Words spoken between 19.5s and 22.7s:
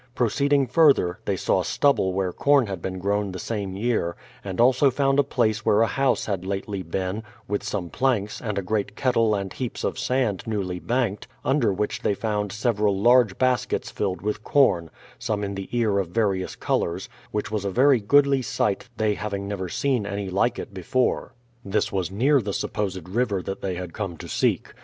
seen any like it before. This was near the